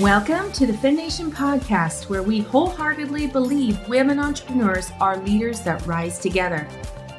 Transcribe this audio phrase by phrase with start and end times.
[0.00, 6.18] Welcome to the FemNation podcast, where we wholeheartedly believe women entrepreneurs are leaders that rise
[6.18, 6.68] together.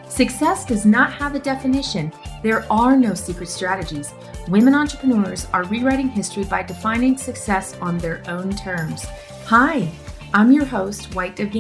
[0.08, 2.14] Success does not have a definition.
[2.44, 4.14] There are no secret strategies.
[4.48, 9.06] Women entrepreneurs are rewriting history by defining success on their own terms.
[9.46, 9.92] Hi,
[10.36, 11.54] I'm your host, White Dove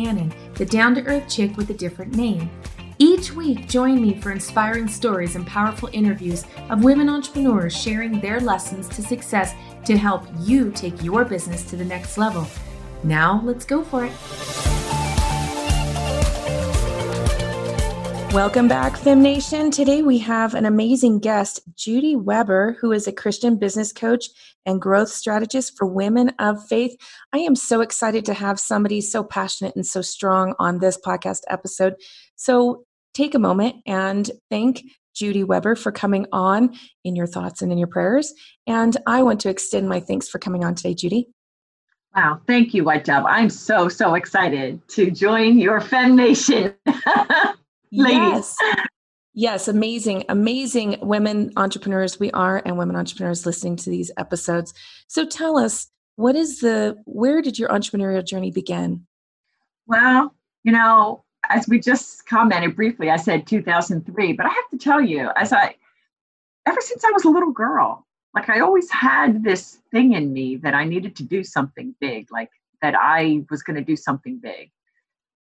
[0.53, 2.47] the down to earth chick with a different name.
[2.99, 8.39] Each week, join me for inspiring stories and powerful interviews of women entrepreneurs sharing their
[8.39, 9.53] lessons to success
[9.85, 12.47] to help you take your business to the next level.
[13.03, 14.11] Now, let's go for it.
[18.33, 19.69] Welcome back, Fem Nation.
[19.69, 24.25] Today we have an amazing guest, Judy Weber, who is a Christian business coach
[24.65, 26.95] and growth strategist for women of faith.
[27.31, 31.41] I am so excited to have somebody so passionate and so strong on this podcast
[31.47, 31.95] episode.
[32.35, 32.85] So
[33.17, 34.83] take a moment and thank
[35.17, 38.33] Judy Weber, for coming on in your thoughts and in your prayers.
[38.67, 41.27] And I want to extend my thanks for coming on today, Judy.
[42.15, 43.25] Wow, thank you, White Dove.
[43.25, 46.73] I'm so, so excited to join your Fem Nation.
[47.91, 48.55] Ladies.
[48.61, 48.85] Yes.
[49.39, 54.73] Yes, amazing, amazing women entrepreneurs we are and women entrepreneurs listening to these episodes.
[55.07, 59.05] So tell us, what is the, where did your entrepreneurial journey begin?
[59.85, 64.77] Well, you know, as we just commented briefly, I said 2003, but I have to
[64.77, 65.75] tell you, as I,
[66.65, 70.57] ever since I was a little girl, like I always had this thing in me
[70.57, 72.49] that I needed to do something big, like
[72.81, 74.71] that I was going to do something big.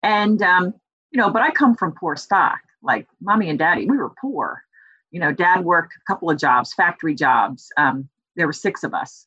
[0.04, 0.74] And, um,
[1.12, 2.60] you know, but I come from poor stock.
[2.82, 4.62] Like mommy and daddy, we were poor.
[5.12, 7.72] You know, dad worked a couple of jobs, factory jobs.
[7.78, 9.26] Um, there were six of us.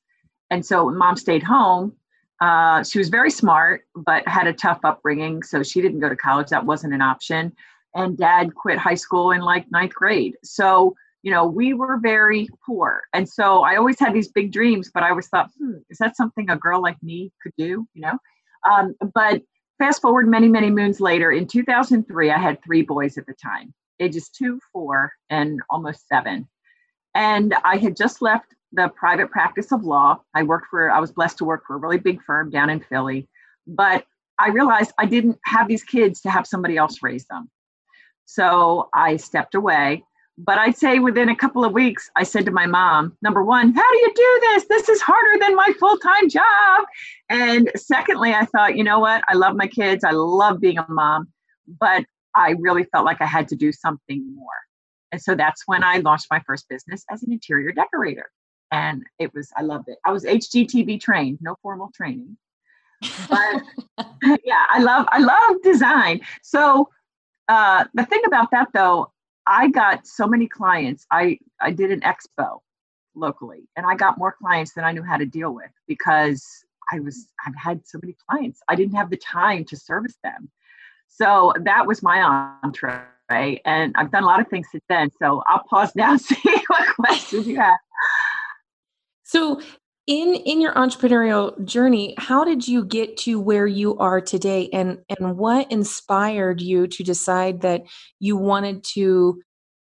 [0.50, 1.94] And so mom stayed home
[2.40, 5.42] uh, she was very smart, but had a tough upbringing.
[5.42, 6.48] So she didn't go to college.
[6.48, 7.52] That wasn't an option.
[7.94, 10.36] And dad quit high school in like ninth grade.
[10.44, 13.02] So, you know, we were very poor.
[13.14, 16.16] And so I always had these big dreams, but I always thought, hmm, is that
[16.16, 17.86] something a girl like me could do?
[17.94, 18.18] You know?
[18.70, 19.42] Um, but
[19.78, 23.72] fast forward many, many moons later, in 2003, I had three boys at the time
[23.98, 26.46] ages two, four, and almost seven.
[27.14, 30.20] And I had just left the private practice of law.
[30.34, 32.80] I worked for, I was blessed to work for a really big firm down in
[32.80, 33.28] Philly,
[33.66, 34.04] but
[34.38, 37.50] I realized I didn't have these kids to have somebody else raise them.
[38.26, 40.04] So I stepped away.
[40.38, 43.72] But I'd say within a couple of weeks, I said to my mom, number one,
[43.72, 44.66] how do you do this?
[44.68, 46.84] This is harder than my full time job.
[47.30, 49.24] And secondly, I thought, you know what?
[49.28, 50.04] I love my kids.
[50.04, 51.28] I love being a mom,
[51.80, 52.04] but
[52.34, 54.46] I really felt like I had to do something more.
[55.10, 58.28] And so that's when I launched my first business as an interior decorator
[58.72, 59.98] and it was I loved it.
[60.04, 62.36] I was HGTV trained, no formal training,
[63.28, 63.62] but
[64.44, 66.20] yeah, I love I love design.
[66.42, 66.88] So
[67.48, 69.12] uh, the thing about that though,
[69.46, 71.06] I got so many clients.
[71.10, 72.60] I I did an expo
[73.14, 76.44] locally, and I got more clients than I knew how to deal with because
[76.92, 78.60] I was I've had so many clients.
[78.68, 80.50] I didn't have the time to service them.
[81.08, 82.20] So that was my
[82.62, 83.00] entree.
[83.30, 85.10] And I've done a lot of things since then.
[85.18, 86.36] So I'll pause now and see
[86.68, 87.78] what questions you have.
[89.26, 89.60] So
[90.06, 94.68] in in your entrepreneurial journey, how did you get to where you are today?
[94.72, 97.82] And and what inspired you to decide that
[98.20, 99.42] you wanted to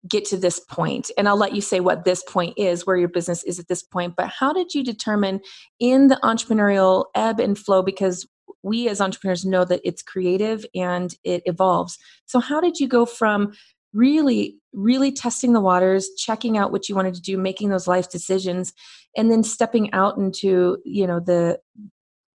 [0.10, 1.12] get to this point?
[1.18, 3.84] and i'll let you say what this point is where your business is at this
[3.84, 5.42] point but how did you determine
[5.80, 7.82] in the entrepreneurial ebb and flow?
[7.84, 8.26] Because
[8.64, 11.98] we as entrepreneurs know that it's creative and it evolves.
[12.26, 13.54] So how did you go from
[13.94, 18.10] really really testing the waters checking out what you wanted to do making those life
[18.10, 18.74] decisions
[19.16, 21.60] and then stepping out into you know the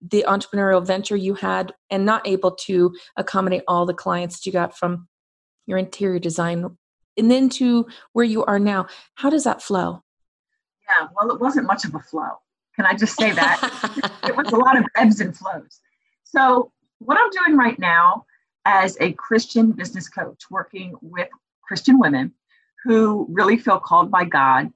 [0.01, 4.53] the entrepreneurial venture you had and not able to accommodate all the clients that you
[4.53, 5.07] got from
[5.67, 6.77] your interior design
[7.17, 8.87] and then to where you are now.
[9.17, 10.03] How does that flow?
[10.89, 12.31] Yeah well it wasn't much of a flow.
[12.75, 14.11] Can i just say that?
[14.25, 15.81] It was a lot of ebbs and flows.
[16.25, 16.73] So
[17.05, 18.25] what i'm doing right now
[18.65, 21.29] as a christian business coach working with
[21.72, 22.31] Christian women
[22.84, 24.71] who really feel called by God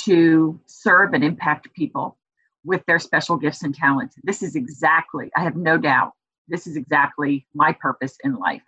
[0.00, 2.18] to serve and impact people
[2.64, 4.16] with their special gifts and talents.
[4.24, 6.10] This is exactly, I have no doubt,
[6.48, 8.64] this is exactly my purpose in life.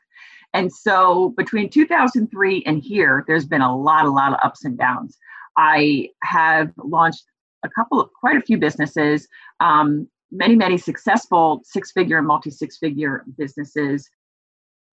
[0.55, 4.79] And so between 2003 and here, there's been a lot, a lot of ups and
[4.79, 5.19] downs.
[5.57, 7.25] I have launched
[7.65, 9.27] a couple of quite a few businesses,
[9.59, 14.09] um, many, many successful six figure and multi six figure businesses,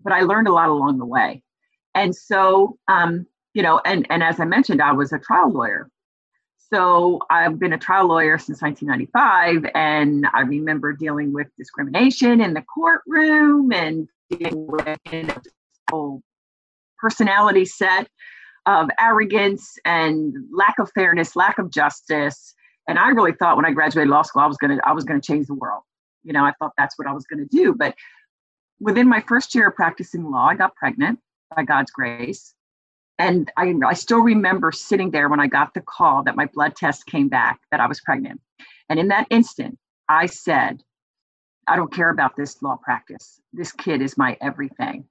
[0.01, 1.43] but I learned a lot along the way.
[1.95, 5.89] And so, um, you know, and, and as I mentioned, I was a trial lawyer.
[6.71, 12.53] So I've been a trial lawyer since 1995, and I remember dealing with discrimination in
[12.53, 15.33] the courtroom and dealing with you know,
[15.89, 16.21] whole
[16.99, 18.07] personality set
[18.67, 22.53] of arrogance and lack of fairness, lack of justice.
[22.87, 25.21] And I really thought when I graduated law school, I was gonna I was gonna
[25.21, 25.81] change the world.
[26.23, 27.73] You know, I thought that's what I was gonna do.
[27.73, 27.95] But
[28.79, 31.19] within my first year of practicing law, I got pregnant
[31.55, 32.53] by God's grace.
[33.17, 36.75] And I, I still remember sitting there when I got the call that my blood
[36.75, 38.39] test came back that I was pregnant.
[38.87, 40.81] And in that instant, I said,
[41.67, 43.39] I don't care about this law practice.
[43.53, 45.05] This kid is my everything.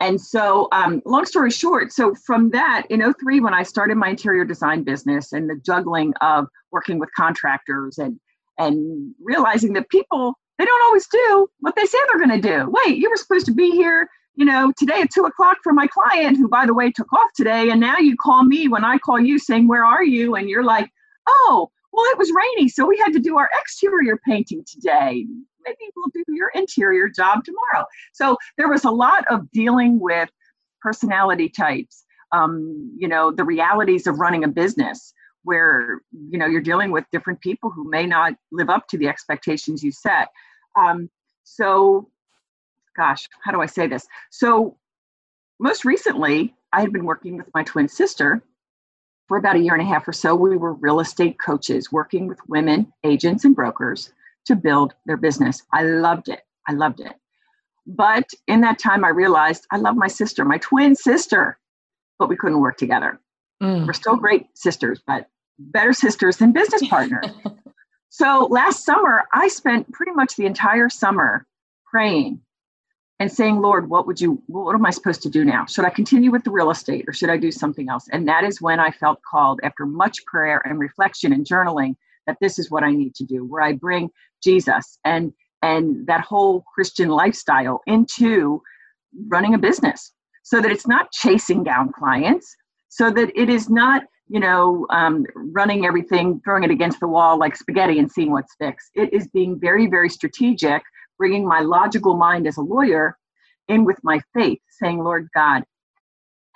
[0.00, 4.08] And so, um, long story short, so from that, in 03, when I started my
[4.08, 8.18] interior design business and the juggling of working with contractors and
[8.58, 12.70] and realizing that people they don't always do what they say they're going to do.
[12.84, 14.08] Wait, you were supposed to be here,
[14.40, 17.28] you know, today at two o'clock for my client, who by the way took off
[17.36, 20.48] today, and now you call me when I call you saying where are you, and
[20.48, 20.88] you're like,
[21.28, 25.26] oh, well, it was rainy, so we had to do our exterior painting today.
[25.66, 27.84] Maybe we'll do your interior job tomorrow.
[28.14, 30.30] So there was a lot of dealing with
[30.80, 32.02] personality types,
[32.32, 36.00] um, you know, the realities of running a business where,
[36.30, 39.82] you know, you're dealing with different people who may not live up to the expectations
[39.82, 40.28] you set.
[40.78, 41.10] Um,
[41.44, 42.08] so,
[42.96, 44.06] gosh, how do I say this?
[44.30, 44.76] So,
[45.58, 48.42] most recently, I had been working with my twin sister
[49.30, 52.26] for about a year and a half or so, we were real estate coaches working
[52.26, 54.12] with women, agents, and brokers
[54.46, 55.62] to build their business.
[55.72, 56.40] I loved it.
[56.66, 57.12] I loved it.
[57.86, 61.60] But in that time, I realized I love my sister, my twin sister,
[62.18, 63.20] but we couldn't work together.
[63.62, 63.86] Mm.
[63.86, 65.28] We're still great sisters, but
[65.60, 67.26] better sisters than business partners.
[68.08, 71.46] so last summer, I spent pretty much the entire summer
[71.88, 72.40] praying
[73.20, 75.66] and saying, Lord, what would you, what am I supposed to do now?
[75.66, 78.06] Should I continue with the real estate or should I do something else?
[78.10, 81.96] And that is when I felt called after much prayer and reflection and journaling
[82.26, 84.08] that this is what I need to do, where I bring
[84.42, 85.32] Jesus and
[85.62, 88.62] and that whole Christian lifestyle into
[89.28, 90.12] running a business
[90.42, 92.56] so that it's not chasing down clients,
[92.88, 97.38] so that it is not, you know, um, running everything, throwing it against the wall
[97.38, 98.88] like spaghetti and seeing what sticks.
[98.94, 100.82] It is being very, very strategic
[101.20, 103.14] bringing my logical mind as a lawyer
[103.68, 105.62] in with my faith, saying, Lord God,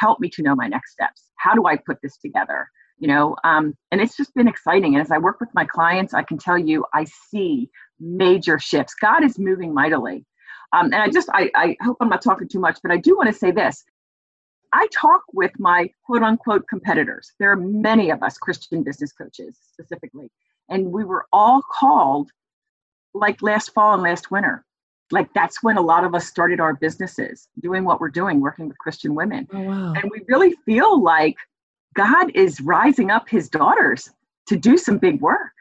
[0.01, 1.31] help me to know my next steps.
[1.37, 2.67] How do I put this together?
[2.99, 4.95] You know, um, and it's just been exciting.
[4.95, 7.69] And as I work with my clients, I can tell you, I see
[8.01, 8.95] major shifts.
[8.99, 10.25] God is moving mightily.
[10.73, 13.17] Um, and I just, I, I hope I'm not talking too much, but I do
[13.17, 13.85] want to say this.
[14.73, 17.31] I talk with my quote unquote competitors.
[17.39, 20.31] There are many of us Christian business coaches specifically,
[20.71, 22.31] and we were all called
[23.15, 24.65] like last fall and last winter.
[25.11, 28.69] Like that's when a lot of us started our businesses, doing what we're doing, working
[28.69, 29.47] with Christian women.
[29.53, 29.93] Oh, wow.
[29.93, 31.37] And we really feel like
[31.95, 34.11] God is rising up his daughters
[34.47, 35.53] to do some big work,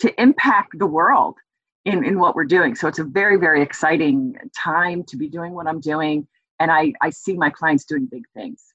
[0.00, 1.36] to impact the world
[1.84, 2.74] in, in what we're doing.
[2.74, 6.26] So it's a very, very exciting time to be doing what I'm doing.
[6.60, 8.72] And I, I see my clients doing big things.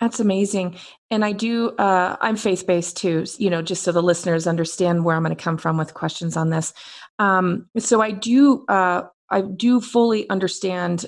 [0.00, 0.76] That's amazing.
[1.10, 5.04] And I do, uh, I'm faith based too, you know, just so the listeners understand
[5.04, 6.74] where I'm going to come from with questions on this.
[7.18, 11.06] Um, so I do, uh, I do fully understand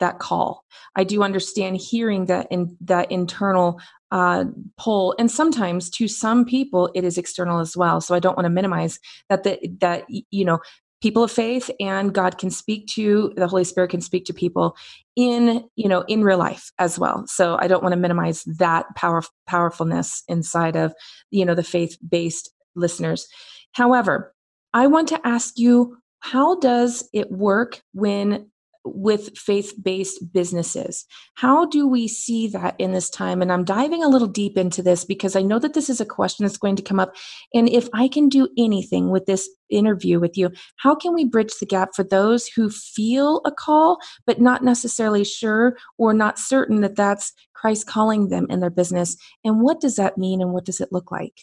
[0.00, 0.64] that call.
[0.96, 4.44] I do understand hearing that in that internal uh,
[4.76, 8.00] pull, and sometimes to some people it is external as well.
[8.00, 8.98] So I don't want to minimize
[9.30, 9.44] that.
[9.44, 10.58] The, that you know,
[11.02, 14.76] people of faith and god can speak to the holy spirit can speak to people
[15.16, 18.86] in you know in real life as well so i don't want to minimize that
[18.94, 20.94] power powerfulness inside of
[21.30, 23.26] you know the faith based listeners
[23.72, 24.32] however
[24.74, 28.50] i want to ask you how does it work when
[28.84, 31.06] with faith based businesses.
[31.34, 33.40] How do we see that in this time?
[33.40, 36.06] And I'm diving a little deep into this because I know that this is a
[36.06, 37.14] question that's going to come up.
[37.54, 41.52] And if I can do anything with this interview with you, how can we bridge
[41.60, 46.80] the gap for those who feel a call, but not necessarily sure or not certain
[46.80, 49.16] that that's Christ calling them in their business?
[49.44, 51.42] And what does that mean and what does it look like?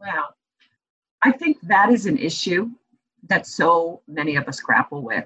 [0.00, 0.30] Wow.
[1.26, 2.70] I think that is an issue
[3.28, 5.24] that so many of us grapple with.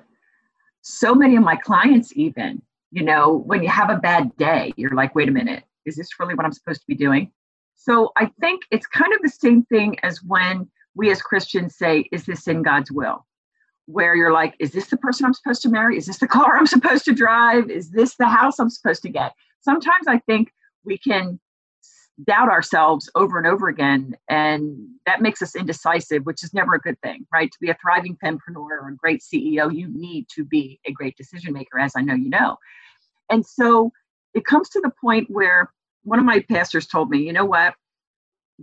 [0.80, 4.94] So many of my clients even you know when you have a bad day you're
[4.94, 7.30] like wait a minute is this really what i'm supposed to be doing?
[7.76, 12.08] So i think it's kind of the same thing as when we as christians say
[12.12, 13.26] is this in god's will?
[13.84, 15.98] Where you're like is this the person i'm supposed to marry?
[15.98, 17.68] Is this the car i'm supposed to drive?
[17.68, 19.34] Is this the house i'm supposed to get?
[19.60, 20.50] Sometimes i think
[20.82, 21.38] we can
[22.26, 26.80] doubt ourselves over and over again and that makes us indecisive which is never a
[26.80, 27.50] good thing right?
[27.52, 31.16] To be a thriving fempreneur or a great ceo you need to be a great
[31.16, 32.56] decision maker as i know you know.
[33.30, 33.92] And so
[34.34, 35.72] it comes to the point where
[36.02, 37.74] one of my pastors told me you know what?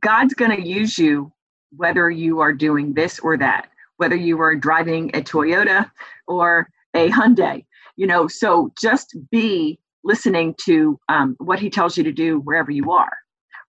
[0.01, 1.31] God's going to use you
[1.75, 5.89] whether you are doing this or that whether you are driving a toyota
[6.27, 7.65] or a hyundai.
[7.95, 12.71] You know so just be listening to um, what he tells you to do wherever
[12.71, 13.11] you are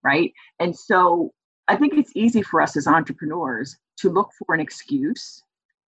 [0.02, 0.32] right?
[0.58, 1.32] And so
[1.68, 5.42] I think it's easy for us as entrepreneurs to look for an excuse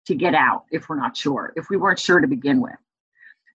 [0.07, 2.77] to get out if we're not sure, if we weren't sure to begin with.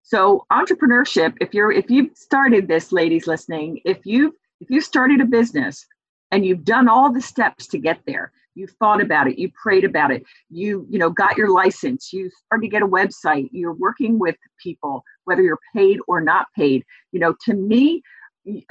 [0.03, 5.19] So entrepreneurship, if you're if you've started this, ladies listening, if you've if you started
[5.19, 5.85] a business
[6.31, 9.83] and you've done all the steps to get there, you've thought about it, you prayed
[9.83, 13.73] about it, you you know got your license, you started to get a website, you're
[13.73, 16.85] working with people, whether you're paid or not paid.
[17.11, 18.03] You know, to me,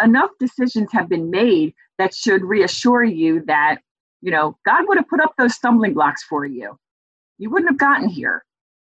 [0.03, 3.79] enough decisions have been made that should reassure you that
[4.21, 6.77] you know God would have put up those stumbling blocks for you.
[7.39, 8.45] You wouldn't have gotten here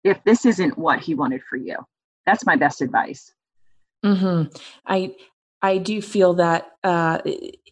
[0.03, 1.77] if this isn't what He wanted for you.
[2.25, 3.31] That's my best advice.
[4.05, 4.55] Mm-hmm.
[4.85, 5.15] I
[5.61, 7.19] I do feel that uh,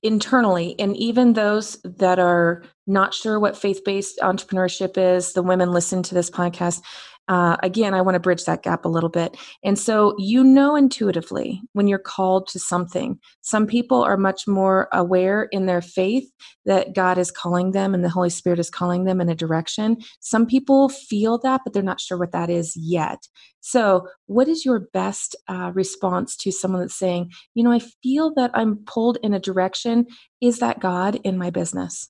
[0.03, 5.71] internally, and even those that are not sure what faith based entrepreneurship is, the women
[5.71, 6.81] listen to this podcast
[7.27, 9.35] uh, again, I want to bridge that gap a little bit.
[9.63, 14.87] And so, you know, intuitively when you're called to something, some people are much more
[14.93, 16.29] aware in their faith
[16.65, 19.97] that God is calling them and the Holy Spirit is calling them in a direction.
[20.19, 23.19] Some people feel that, but they're not sure what that is yet.
[23.59, 28.33] So, what is your best uh, response to someone that's saying, you know, I feel
[28.35, 30.05] that I'm pulled in a direction?
[30.39, 32.09] Is that God in my business?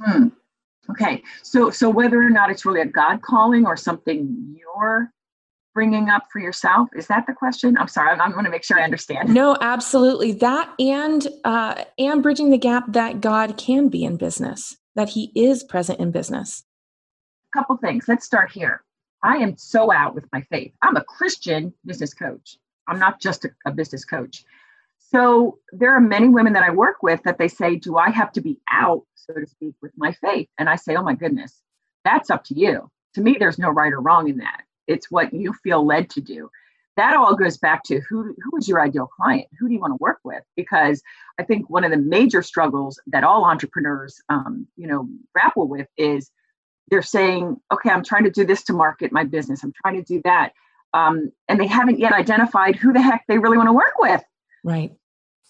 [0.00, 0.28] Hmm.
[0.90, 5.12] Okay, so so whether or not it's really a God calling or something you're
[5.74, 7.76] bringing up for yourself is that the question?
[7.78, 9.32] I'm sorry, I'm, I'm going to make sure I understand.
[9.32, 14.76] No, absolutely that, and uh, and bridging the gap that God can be in business,
[14.96, 16.64] that He is present in business.
[17.54, 18.06] A couple things.
[18.08, 18.82] Let's start here.
[19.22, 20.72] I am so out with my faith.
[20.82, 22.56] I'm a Christian business coach.
[22.88, 24.44] I'm not just a, a business coach.
[25.10, 28.30] So there are many women that I work with that they say, Do I have
[28.32, 30.48] to be out, so to speak, with my faith?
[30.58, 31.60] And I say, Oh my goodness,
[32.04, 32.90] that's up to you.
[33.14, 34.62] To me, there's no right or wrong in that.
[34.86, 36.48] It's what you feel led to do.
[36.96, 39.46] That all goes back to who, who is your ideal client?
[39.58, 40.42] Who do you want to work with?
[40.54, 41.02] Because
[41.38, 45.88] I think one of the major struggles that all entrepreneurs, um, you know, grapple with
[45.96, 46.30] is
[46.88, 49.62] they're saying, okay, I'm trying to do this to market my business.
[49.62, 50.52] I'm trying to do that.
[50.92, 54.22] Um, and they haven't yet identified who the heck they really want to work with.
[54.64, 54.92] Right.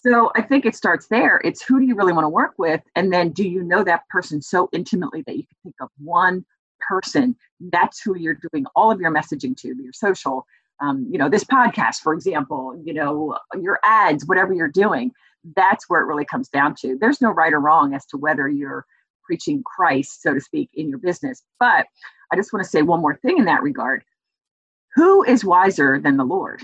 [0.03, 1.39] So I think it starts there.
[1.43, 2.81] It's who do you really want to work with?
[2.95, 6.43] And then do you know that person so intimately that you can think of one
[6.87, 7.35] person?
[7.59, 10.47] That's who you're doing all of your messaging to, your social,
[10.79, 15.11] um, you know, this podcast, for example, you know, your ads, whatever you're doing.
[15.55, 16.97] That's where it really comes down to.
[16.99, 18.85] There's no right or wrong as to whether you're
[19.23, 21.43] preaching Christ, so to speak, in your business.
[21.59, 21.85] But
[22.33, 24.03] I just want to say one more thing in that regard.
[24.95, 26.63] Who is wiser than the Lord?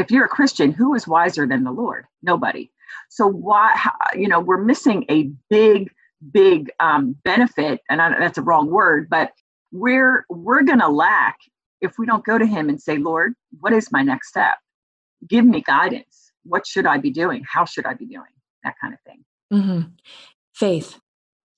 [0.00, 2.06] If you're a Christian, who is wiser than the Lord?
[2.22, 2.70] Nobody.
[3.08, 3.74] So why,
[4.14, 5.90] you know, we're missing a big,
[6.32, 9.32] big um, benefit, and I, that's a wrong word, but
[9.72, 11.38] we're we're going to lack
[11.80, 14.56] if we don't go to Him and say, Lord, what is my next step?
[15.28, 16.32] Give me guidance.
[16.44, 17.44] What should I be doing?
[17.50, 18.32] How should I be doing?
[18.64, 19.24] That kind of thing.
[19.52, 19.88] Mm-hmm.
[20.54, 20.98] Faith.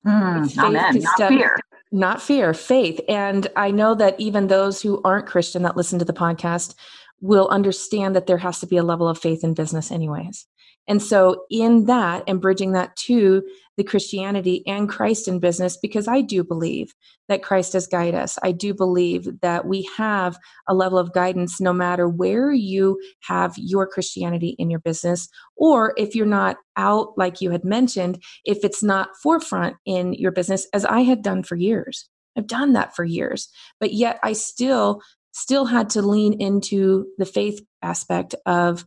[0.06, 0.98] Mm, faith amen.
[1.00, 1.58] Not step, fear.
[1.90, 2.54] Not fear.
[2.54, 3.00] Faith.
[3.08, 6.74] And I know that even those who aren't Christian that listen to the podcast
[7.22, 10.46] will understand that there has to be a level of faith in business, anyways.
[10.88, 13.42] And so, in that and bridging that to
[13.76, 16.92] the Christianity and Christ in business, because I do believe
[17.28, 18.36] that Christ does guide us.
[18.42, 20.36] I do believe that we have
[20.68, 25.94] a level of guidance no matter where you have your Christianity in your business, or
[25.96, 30.66] if you're not out, like you had mentioned, if it's not forefront in your business,
[30.74, 32.08] as I had done for years.
[32.36, 33.48] I've done that for years,
[33.78, 35.02] but yet I still
[35.32, 38.84] still had to lean into the faith aspect of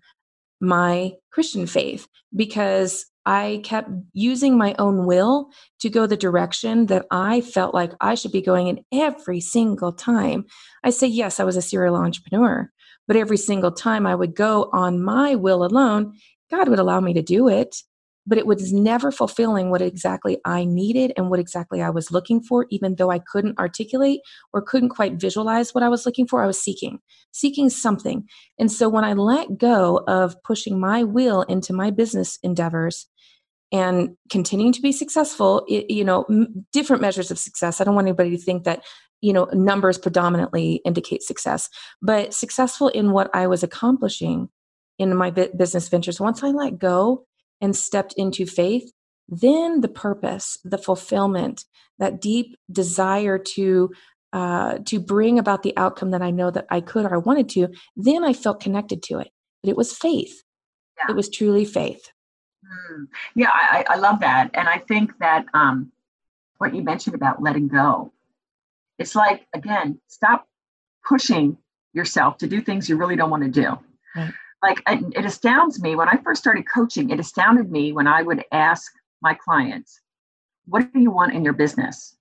[0.62, 5.50] my Christian faith because I kept using my own will
[5.80, 9.92] to go the direction that I felt like I should be going in every single
[9.92, 10.46] time.
[10.84, 12.70] I say, yes, I was a serial entrepreneur,
[13.08, 16.14] but every single time I would go on my will alone,
[16.52, 17.76] God would allow me to do it
[18.28, 22.42] but it was never fulfilling what exactly I needed and what exactly I was looking
[22.42, 24.22] for, even though I couldn't articulate
[24.54, 26.44] or couldn't quite visualize what I was looking for.
[26.44, 27.00] I was seeking,
[27.32, 28.26] seeking something.
[28.60, 33.08] And so when I let go of pushing my will into my business endeavors
[33.72, 37.80] and continuing to be successful, it, you know, m- different measures of success.
[37.80, 38.84] I don't want anybody to think that
[39.22, 41.70] you know numbers predominantly indicate success
[42.02, 44.50] but successful in what i was accomplishing
[45.00, 47.26] in my business ventures once i let go
[47.62, 48.92] and stepped into faith,
[49.28, 51.66] then the purpose, the fulfillment,
[52.00, 53.92] that deep desire to
[54.34, 57.48] uh, to bring about the outcome that I know that I could or I wanted
[57.50, 59.30] to, then I felt connected to it.
[59.64, 60.44] But it was faith.
[60.98, 61.12] Yeah.
[61.12, 62.12] It was truly faith.
[62.66, 63.06] Mm.
[63.34, 65.92] Yeah, I, I, love that, and I think that um,
[66.58, 68.12] what you mentioned about letting go,
[69.00, 70.48] it's like again, stop
[71.08, 71.58] pushing
[71.94, 73.78] yourself to do things you really don't want to do.
[74.16, 74.34] Right
[74.64, 78.44] like it astounds me when I first started coaching, it astounded me when I would
[78.52, 80.02] ask my clients,
[80.66, 82.16] what do you want in your business?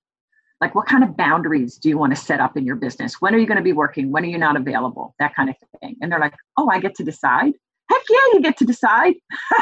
[0.60, 3.20] Like, what kind of boundaries do you want to set up in your business?
[3.20, 4.10] When are you going to be working?
[4.10, 5.14] When are you not available?
[5.18, 5.96] That kind of thing.
[6.00, 7.52] And they're like, oh, I get to decide.
[7.90, 9.14] Heck yeah, you get to decide,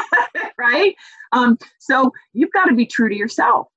[0.57, 0.95] right?
[1.33, 3.67] Um, so you've got to be true to yourself.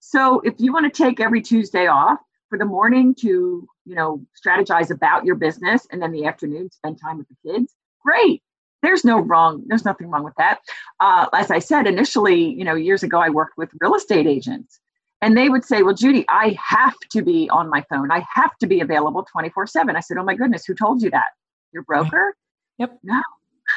[0.00, 2.18] So if you want to take every Tuesday off
[2.50, 6.98] for the morning to, you know, strategize about your business and then the afternoon spend
[7.00, 8.42] time with the kids, great.
[8.82, 10.60] There's no wrong, there's nothing wrong with that.
[11.00, 14.80] Uh, as I said initially, you know, years ago, I worked with real estate agents
[15.20, 18.10] and they would say, Well, Judy, I have to be on my phone.
[18.10, 19.96] I have to be available 24 7.
[19.96, 21.28] I said, Oh my goodness, who told you that?
[21.72, 22.34] Your broker?
[22.78, 22.98] Yep.
[23.02, 23.22] No.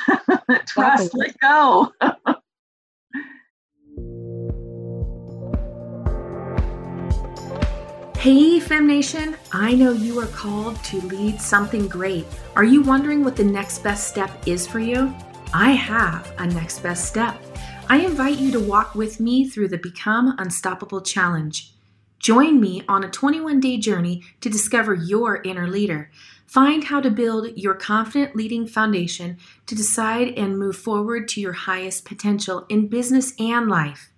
[0.65, 1.91] Trust, let go.
[8.23, 12.25] Hey, Fem Nation, I know you are called to lead something great.
[12.55, 15.13] Are you wondering what the next best step is for you?
[15.53, 17.35] I have a next best step.
[17.89, 21.73] I invite you to walk with me through the Become Unstoppable Challenge.
[22.17, 26.09] Join me on a 21 day journey to discover your inner leader.
[26.45, 31.51] Find how to build your confident leading foundation to decide and move forward to your
[31.51, 34.12] highest potential in business and life.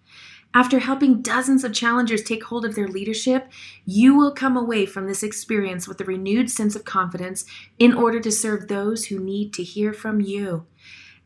[0.56, 3.52] After helping dozens of challengers take hold of their leadership,
[3.86, 7.44] you will come away from this experience with a renewed sense of confidence
[7.78, 10.66] in order to serve those who need to hear from you.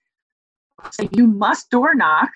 [0.91, 2.31] So you must door knock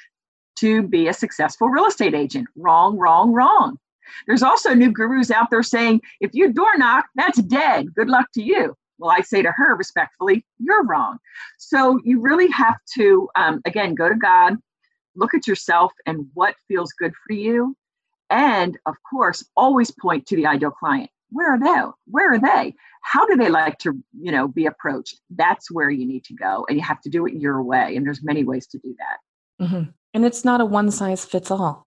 [0.61, 2.47] to be a successful real estate agent.
[2.57, 3.79] Wrong, wrong, wrong.
[4.27, 7.95] There's also new gurus out there saying if you door knock, that's dead.
[7.95, 8.75] Good luck to you.
[8.99, 11.19] Well, I say to her respectfully, you're wrong.
[11.59, 14.57] So you really have to, um, again, go to God,
[15.15, 17.77] look at yourself and what feels good for you,
[18.31, 21.11] and of course always point to the ideal client.
[21.31, 21.91] Where are they?
[22.07, 22.75] Where are they?
[23.03, 25.21] How do they like to you know be approached?
[25.31, 28.07] That's where you need to go and you have to do it your way and
[28.07, 29.65] there's many ways to do that.
[29.65, 29.91] Mm-hmm.
[30.15, 31.85] and it's not a one size fits all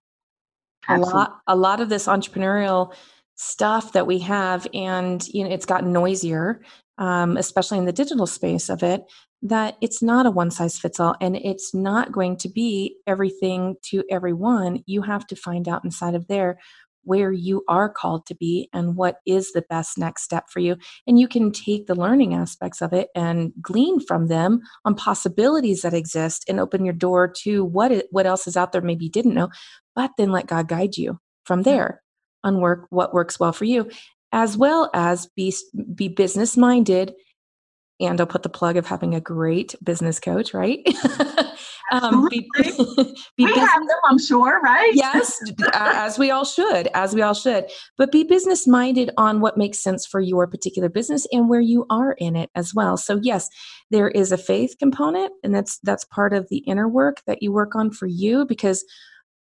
[0.90, 1.14] Absolutely.
[1.14, 2.94] a lot a lot of this entrepreneurial
[3.36, 6.62] stuff that we have and you know it's gotten noisier
[6.98, 9.06] um, especially in the digital space of it
[9.42, 13.76] that it's not a one size fits all and it's not going to be everything
[13.84, 14.84] to everyone.
[14.86, 16.60] You have to find out inside of there
[17.04, 20.76] where you are called to be and what is the best next step for you.
[21.08, 25.82] And you can take the learning aspects of it and glean from them on possibilities
[25.82, 29.06] that exist and open your door to what it, what else is out there maybe
[29.06, 29.50] you didn't know,
[29.96, 31.72] but then let God guide you from mm-hmm.
[31.72, 32.04] there
[32.44, 33.90] on work what works well for you
[34.32, 35.54] as well as be
[35.94, 37.14] be business minded
[38.02, 40.80] and I'll put the plug of having a great business coach, right?
[41.92, 44.92] um, be, be we have them, I'm sure, right?
[44.94, 45.40] yes,
[45.74, 47.66] as we all should, as we all should.
[47.98, 51.86] But be business minded on what makes sense for your particular business and where you
[51.90, 52.98] are in it as well.
[52.98, 53.48] So yes,
[53.92, 57.52] there is a faith component, and that's that's part of the inner work that you
[57.52, 58.84] work on for you because.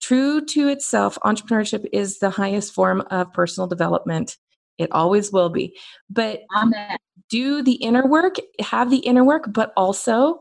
[0.00, 4.36] True to itself, entrepreneurship is the highest form of personal development.
[4.78, 5.76] It always will be.
[6.10, 6.98] But Amen
[7.32, 10.40] do the inner work, have the inner work, but also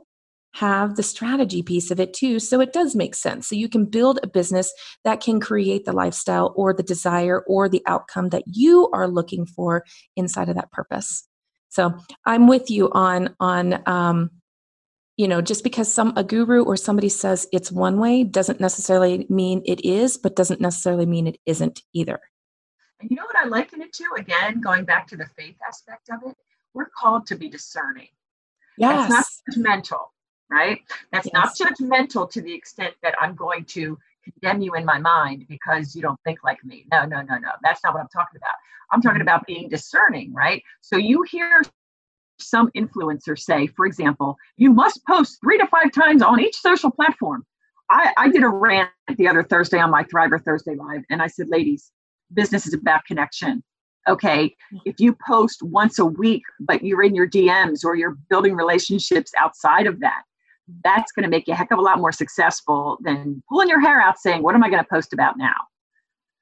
[0.56, 2.38] have the strategy piece of it too.
[2.38, 3.48] So it does make sense.
[3.48, 4.74] So you can build a business
[5.06, 9.46] that can create the lifestyle or the desire or the outcome that you are looking
[9.46, 9.86] for
[10.18, 11.26] inside of that purpose.
[11.70, 11.94] So
[12.26, 14.30] I'm with you on on um,
[15.16, 19.26] you know just because some a guru or somebody says it's one way doesn't necessarily
[19.30, 22.20] mean it is, but doesn't necessarily mean it isn't either.
[23.02, 24.06] And you know what I liken it to?
[24.18, 26.36] Again, going back to the faith aspect of it,
[26.74, 28.08] we're called to be discerning.
[28.78, 29.10] Yes.
[29.10, 30.06] That's not judgmental,
[30.50, 30.80] right?
[31.12, 31.34] That's yes.
[31.34, 35.96] not judgmental to the extent that I'm going to condemn you in my mind because
[35.96, 36.86] you don't think like me.
[36.92, 37.50] No, no, no, no.
[37.64, 38.56] That's not what I'm talking about.
[38.92, 39.24] I'm talking mm-hmm.
[39.24, 40.64] about being discerning, right?
[40.82, 41.64] So you hear
[42.40, 46.92] some influencer say, for example, you must post three to five times on each social
[46.92, 47.46] platform.
[47.90, 51.28] I, I did a rant the other Thursday on my Thriver Thursday Live, and I
[51.28, 51.92] said, ladies,
[52.34, 53.64] business is about connection.
[54.10, 58.56] Okay, if you post once a week, but you're in your DMs or you're building
[58.56, 60.24] relationships outside of that,
[60.84, 63.80] that's going to make you a heck of a lot more successful than pulling your
[63.80, 65.54] hair out saying, What am I going to post about now?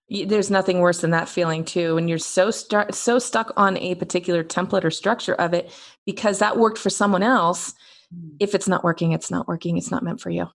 [0.10, 3.96] There's nothing worse than that feeling too, when you're so stu- so stuck on a
[3.96, 5.72] particular template or structure of it
[6.06, 7.74] because that worked for someone else.
[8.16, 8.38] Mm.
[8.40, 9.78] If it's not working, it's not working.
[9.78, 10.48] It's not meant for you.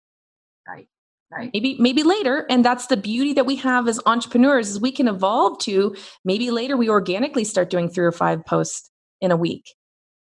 [1.35, 1.51] Right.
[1.53, 5.09] Maybe maybe later, and that's the beauty that we have as entrepreneurs is we can
[5.09, 5.95] evolve to
[6.25, 9.75] maybe later we organically start doing three or five posts in a week.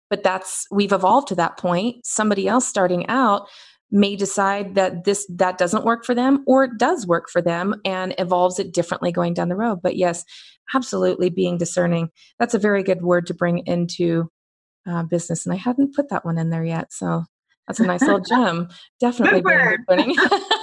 [0.09, 2.07] But that's we've evolved to that point.
[2.07, 3.49] Somebody else starting out
[3.91, 7.75] may decide that this that doesn't work for them or it does work for them
[7.85, 9.81] and evolves it differently going down the road.
[9.83, 10.25] But yes
[10.75, 14.29] absolutely being discerning that's a very good word to bring into
[14.85, 17.23] uh, business and i hadn't put that one in there yet so
[17.67, 18.69] that's a nice little gem.
[19.01, 19.81] Definitely good word.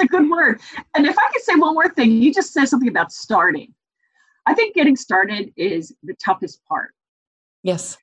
[0.00, 0.60] that's a good word.
[0.94, 3.74] And if i could say one more thing you just said something about starting.
[4.46, 6.92] I think getting started is the toughest part.
[7.62, 7.98] Yes.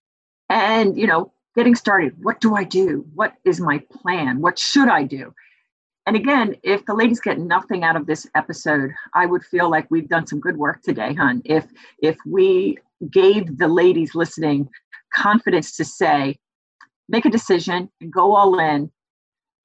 [0.49, 3.05] And you know getting started what do i do?
[3.13, 4.41] What is my plan?
[4.41, 5.33] What should i do?
[6.05, 9.89] And again if the ladies get nothing out of this episode i would feel like
[9.89, 11.41] we've done some good work today hon.
[11.45, 11.65] if
[12.01, 12.77] if we
[13.11, 14.69] gave the ladies listening
[15.13, 16.37] confidence to say
[17.09, 18.89] make a decision and go all in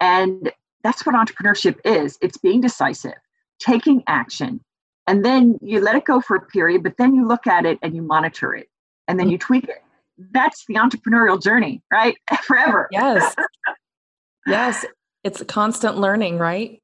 [0.01, 3.12] and that's what entrepreneurship is it's being decisive
[3.59, 4.61] taking action
[5.07, 7.79] and then you let it go for a period but then you look at it
[7.83, 8.68] and you monitor it
[9.09, 9.47] and then you mm-hmm.
[9.47, 9.83] tweak it
[10.31, 12.16] that's the entrepreneurial journey, right?
[12.45, 12.88] Forever.
[12.90, 13.35] Yes.
[14.47, 14.85] yes.
[15.25, 16.81] It's a constant learning, right?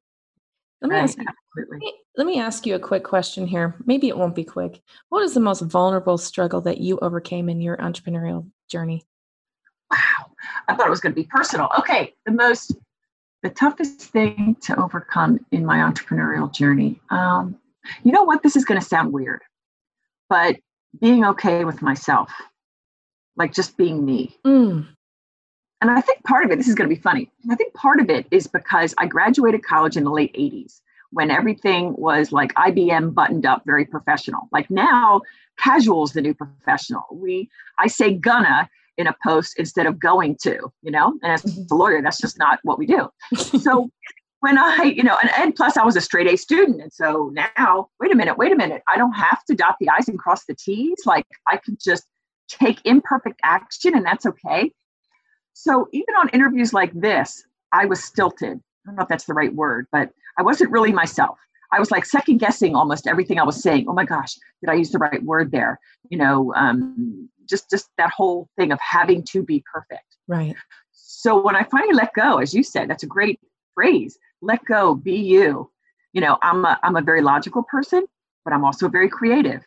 [0.81, 1.25] Let me, right, ask you,
[1.57, 3.75] let, me, let me ask you a quick question here.
[3.85, 4.81] Maybe it won't be quick.
[5.09, 9.03] What is the most vulnerable struggle that you overcame in your entrepreneurial journey?
[9.91, 10.31] Wow.
[10.69, 11.69] I thought it was going to be personal.
[11.79, 12.13] Okay.
[12.25, 12.75] The most,
[13.43, 16.99] the toughest thing to overcome in my entrepreneurial journey.
[17.09, 17.57] Um,
[18.03, 18.43] you know what?
[18.43, 19.41] This is going to sound weird,
[20.29, 20.57] but
[20.99, 22.31] being okay with myself
[23.39, 24.37] like just being me.
[24.45, 24.85] Mm.
[25.81, 27.31] And I think part of it, this is going to be funny.
[27.49, 31.31] I think part of it is because I graduated college in the late 80s when
[31.31, 34.49] everything was like IBM buttoned up, very professional.
[34.51, 35.21] Like now,
[35.57, 37.05] casual is the new professional.
[37.11, 37.49] We,
[37.79, 38.69] I say gonna
[38.99, 41.73] in a post instead of going to, you know, and as mm-hmm.
[41.73, 43.09] a lawyer, that's just not what we do.
[43.35, 43.89] so
[44.41, 46.81] when I, you know, and, and plus I was a straight A student.
[46.81, 48.83] And so now, wait a minute, wait a minute.
[48.93, 50.97] I don't have to dot the I's and cross the T's.
[51.05, 52.03] Like I can just
[52.49, 54.71] take imperfect action, and that's okay.
[55.53, 58.59] So even on interviews like this, I was stilted.
[58.85, 61.37] I don't know if that's the right word, but I wasn't really myself.
[61.71, 63.85] I was like second guessing almost everything I was saying.
[63.87, 65.79] Oh my gosh, did I use the right word there?
[66.09, 70.05] You know, um, just just that whole thing of having to be perfect.
[70.27, 70.55] Right.
[70.91, 73.39] So when I finally let go, as you said, that's a great
[73.75, 74.17] phrase.
[74.41, 75.69] Let go, be you.
[76.13, 78.05] You know, I'm a I'm a very logical person,
[78.45, 79.61] but I'm also very creative.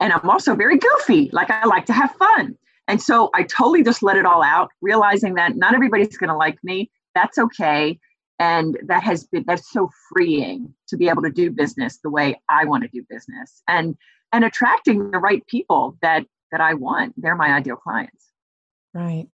[0.00, 1.30] And I'm also very goofy.
[1.32, 2.56] Like I like to have fun.
[2.88, 6.36] And so I totally just let it all out, realizing that not everybody's going to
[6.36, 6.90] like me.
[7.14, 7.98] That's okay.
[8.38, 12.40] And that has been that's so freeing to be able to do business the way
[12.48, 13.96] I want to do business and
[14.32, 17.14] and attracting the right people that that I want.
[17.16, 18.30] They're my ideal clients.
[18.94, 19.26] Right.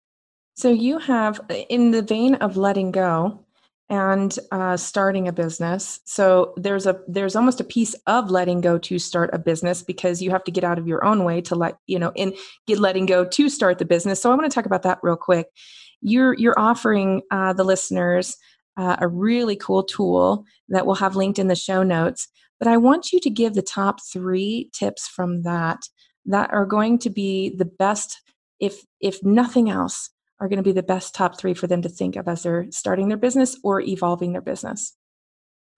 [0.55, 3.45] So you have in the vein of letting go,
[3.91, 8.77] and uh, starting a business so there's a there's almost a piece of letting go
[8.77, 11.55] to start a business because you have to get out of your own way to
[11.55, 12.35] let you know in
[12.67, 15.17] get letting go to start the business so i want to talk about that real
[15.17, 15.47] quick
[16.03, 18.37] you're you're offering uh, the listeners
[18.77, 22.29] uh, a really cool tool that we'll have linked in the show notes
[22.59, 25.79] but i want you to give the top three tips from that
[26.29, 28.21] that are going to be the best
[28.61, 30.11] if if nothing else
[30.41, 32.67] are going to be the best top three for them to think of as they're
[32.71, 34.95] starting their business or evolving their business?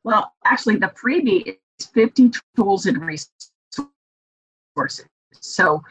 [0.04, 5.06] Well, actually, the freebie is 50 tools and resources.
[5.40, 5.82] So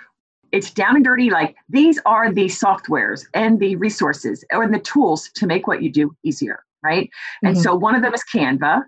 [0.51, 5.29] it's down and dirty like these are the softwares and the resources or the tools
[5.35, 7.47] to make what you do easier right mm-hmm.
[7.47, 8.81] and so one of them is canva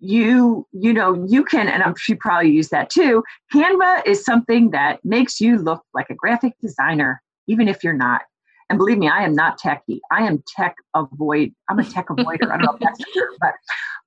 [0.00, 4.70] you you know you can and i'm sure probably use that too canva is something
[4.70, 8.22] that makes you look like a graphic designer even if you're not
[8.70, 10.00] and believe me, I am not techy.
[10.10, 11.52] I am tech avoid.
[11.68, 12.50] I'm a tech avoider.
[12.50, 13.54] I don't know if that's true, but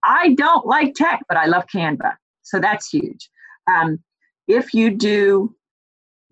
[0.04, 2.16] I don't like tech, but I love Canva.
[2.42, 3.30] So that's huge.
[3.68, 4.00] Um,
[4.48, 5.56] if you do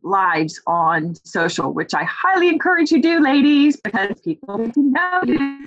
[0.04, 5.66] lives on social, which I highly encourage you do, ladies, because people know you.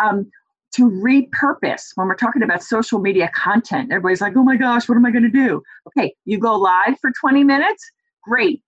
[0.00, 0.30] Um,
[0.72, 3.90] to repurpose when we're talking about social media content.
[3.90, 5.62] Everybody's like, oh my gosh, what am I going to do?
[5.88, 7.82] Okay, you go live for 20 minutes,
[8.22, 8.62] great.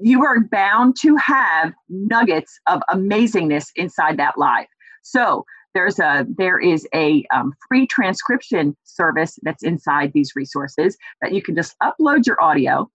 [0.00, 4.66] You are bound to have nuggets of amazingness inside that live.
[5.02, 5.44] So
[5.74, 11.42] there's a there is a um, free transcription service that's inside these resources that you
[11.42, 12.88] can just upload your audio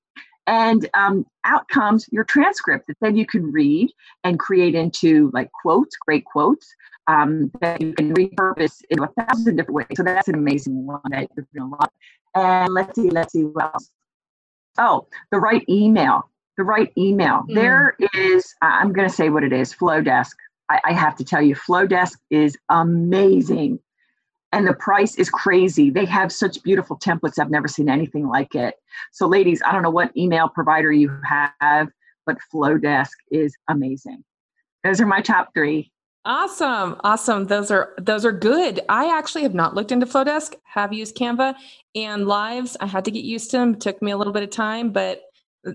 [0.47, 3.89] and um, out comes your transcript that then you can read
[4.23, 6.67] and create into like quotes great quotes
[7.08, 11.02] um, that you can repurpose in a thousand different ways so that's an amazing one
[11.10, 11.89] that you're going to love
[12.36, 13.89] and let's see let's see what else
[14.78, 17.56] oh the right email the right email mm.
[17.56, 20.34] there is i'm going to say what it is Flodesk
[20.70, 23.80] I, I have to tell you, Flodesk is amazing.
[24.52, 25.89] And the price is crazy.
[25.89, 27.39] They have such beautiful templates.
[27.39, 28.76] I've never seen anything like it.
[29.12, 31.89] So, ladies, I don't know what email provider you have,
[32.26, 34.24] but Flodesk is amazing.
[34.84, 35.92] Those are my top three.
[36.25, 36.95] Awesome.
[37.03, 37.47] Awesome.
[37.47, 38.79] Those are those are good.
[38.88, 41.55] I actually have not looked into Flodesk, have used Canva
[41.95, 42.77] and lives.
[42.79, 43.73] I had to get used to them.
[43.73, 45.21] It took me a little bit of time, but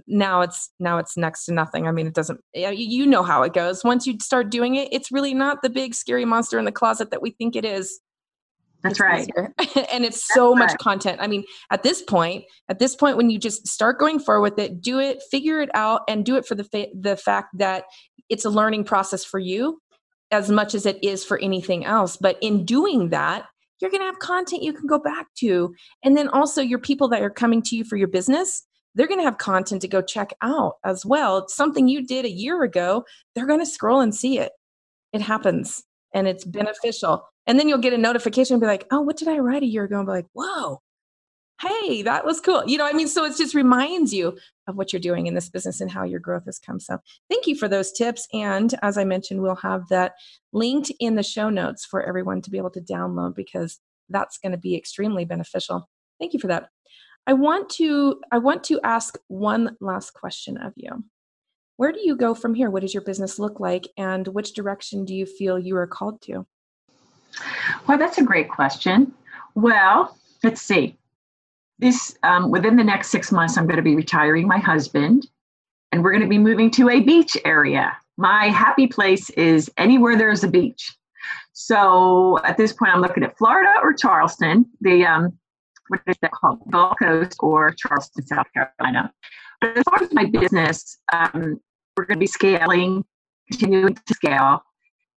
[0.06, 3.54] now it's now it's next to nothing i mean it doesn't you know how it
[3.54, 6.72] goes once you start doing it it's really not the big scary monster in the
[6.72, 8.00] closet that we think it is
[8.82, 9.28] that's right
[9.92, 13.38] and it's so much content i mean at this point at this point when you
[13.38, 16.54] just start going forward with it do it figure it out and do it for
[16.54, 17.84] the fa- the fact that
[18.28, 19.80] it's a learning process for you
[20.30, 23.46] as much as it is for anything else but in doing that
[23.80, 27.08] you're going to have content you can go back to and then also your people
[27.08, 28.66] that are coming to you for your business
[28.98, 31.38] they're going to have content to go check out as well.
[31.38, 34.50] It's something you did a year ago, they're going to scroll and see it.
[35.12, 37.22] It happens and it's beneficial.
[37.46, 39.66] And then you'll get a notification and be like, oh, what did I write a
[39.66, 39.98] year ago?
[39.98, 40.80] And be like, whoa,
[41.60, 42.62] hey, that was cool.
[42.66, 45.48] You know, I mean, so it just reminds you of what you're doing in this
[45.48, 46.78] business and how your growth has come.
[46.78, 48.28] So thank you for those tips.
[48.32, 50.14] And as I mentioned, we'll have that
[50.52, 54.52] linked in the show notes for everyone to be able to download because that's going
[54.52, 55.88] to be extremely beneficial.
[56.20, 56.68] Thank you for that.
[57.26, 61.04] I want to I want to ask one last question of you.
[61.76, 62.70] Where do you go from here?
[62.70, 66.22] What does your business look like and which direction do you feel you are called
[66.22, 66.46] to?
[67.86, 69.12] Well, that's a great question.
[69.54, 70.96] Well, let's see.
[71.78, 75.28] This um, within the next six months, I'm going to be retiring my husband,
[75.92, 77.96] and we're going to be moving to a beach area.
[78.16, 80.96] My happy place is anywhere there's a beach.
[81.52, 84.66] So at this point, I'm looking at Florida or Charleston.
[84.80, 85.38] The um,
[85.88, 86.60] what is that called?
[86.70, 89.12] Gulf Coast or Charleston, South Carolina.
[89.60, 91.60] But as far as my business, um,
[91.96, 93.04] we're going to be scaling,
[93.50, 94.62] continuing to scale.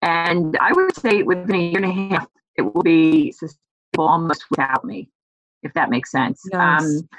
[0.02, 3.60] And I would say within a year and a half, it will be sustainable
[4.00, 5.10] almost without me,
[5.64, 6.42] if that makes sense.
[6.52, 6.84] Nice.
[6.84, 7.10] Um,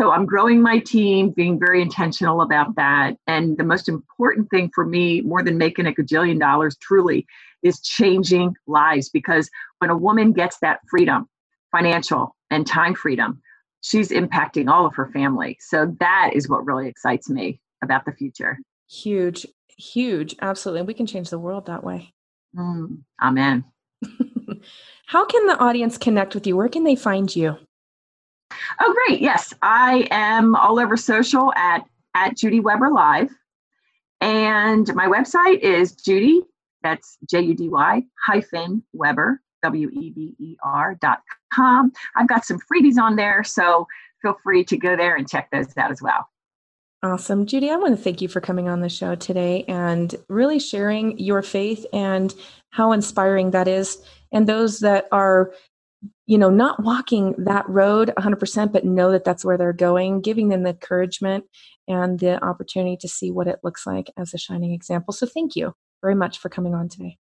[0.00, 3.16] so I'm growing my team, being very intentional about that.
[3.26, 7.26] And the most important thing for me, more than making a gajillion dollars, truly,
[7.62, 9.10] is changing lives.
[9.10, 11.28] Because when a woman gets that freedom,
[11.70, 13.42] financial, and time freedom,
[13.82, 15.58] she's impacting all of her family.
[15.60, 18.58] So that is what really excites me about the future.
[18.88, 20.34] Huge, huge.
[20.40, 20.82] Absolutely.
[20.82, 22.14] We can change the world that way.
[22.56, 23.64] Mm, amen.
[25.06, 26.56] How can the audience connect with you?
[26.56, 27.56] Where can they find you?
[28.80, 29.20] Oh, great.
[29.20, 31.84] Yes, I am all over social at,
[32.14, 33.30] at Judy Weber Live.
[34.20, 36.42] And my website is Judy,
[36.82, 41.20] that's J U D Y hyphen Weber, W E B E R dot
[41.52, 41.92] com.
[42.16, 43.86] I've got some freebies on there, so
[44.20, 46.28] feel free to go there and check those out as well.
[47.04, 47.46] Awesome.
[47.46, 51.18] Judy, I want to thank you for coming on the show today and really sharing
[51.18, 52.32] your faith and
[52.70, 54.00] how inspiring that is.
[54.30, 55.52] And those that are,
[56.32, 60.48] you know, not walking that road 100%, but know that that's where they're going, giving
[60.48, 61.44] them the encouragement
[61.86, 65.12] and the opportunity to see what it looks like as a shining example.
[65.12, 67.18] So thank you very much for coming on today.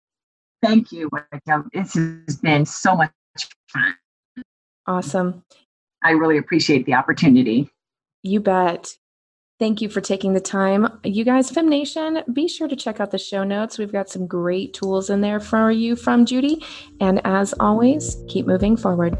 [0.61, 1.09] Thank you.
[1.73, 3.09] This has been so much
[3.73, 3.95] fun.
[4.85, 5.43] Awesome.
[6.03, 7.67] I really appreciate the opportunity.
[8.21, 8.93] You bet.
[9.59, 10.87] Thank you for taking the time.
[11.03, 13.77] You guys, Fem Nation, be sure to check out the show notes.
[13.77, 16.63] We've got some great tools in there for you from Judy.
[17.01, 19.17] And as always, keep moving forward.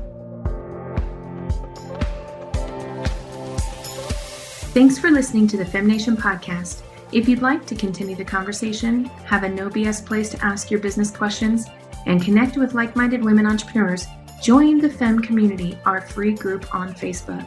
[4.72, 6.84] Thanks for listening to the Fem Nation podcast.
[7.12, 10.80] If you'd like to continue the conversation, have a no BS place to ask your
[10.80, 11.66] business questions,
[12.06, 14.06] and connect with like minded women entrepreneurs,
[14.42, 17.46] join the FEM community, our free group on Facebook.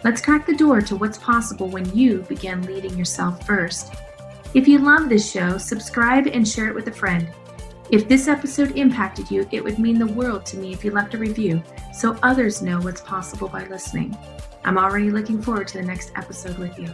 [0.04, 3.94] Let's crack the door to what's possible when you begin leading yourself first.
[4.54, 7.32] If you love this show, subscribe and share it with a friend.
[7.92, 11.14] If this episode impacted you, it would mean the world to me if you left
[11.14, 11.62] a review
[11.94, 14.18] so others know what's possible by listening.
[14.64, 16.88] I'm already looking forward to the next episode with you.